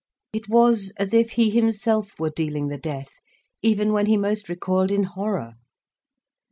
[0.33, 3.11] It was as if he himself were dealing the death,
[3.61, 5.53] even when he most recoiled in horror.